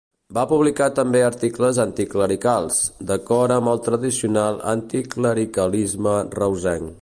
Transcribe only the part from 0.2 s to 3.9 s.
Va publicar també articles anticlericals, d'acord amb el